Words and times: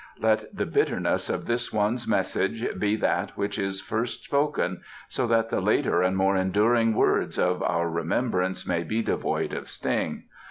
"Let 0.19 0.55
the 0.57 0.65
bitterness 0.65 1.29
of 1.29 1.45
this 1.45 1.71
one's 1.71 2.07
message 2.07 2.67
be 2.79 2.95
that 2.95 3.37
which 3.37 3.59
is 3.59 3.81
first 3.81 4.23
spoken, 4.23 4.81
so 5.07 5.27
that 5.27 5.49
the 5.49 5.61
later 5.61 6.01
and 6.01 6.17
more 6.17 6.35
enduring 6.35 6.95
words 6.95 7.37
of 7.37 7.61
our 7.61 7.87
remembrance 7.87 8.65
may 8.67 8.81
be 8.81 9.03
devoid 9.03 9.53
of 9.53 9.69
sting. 9.69 10.23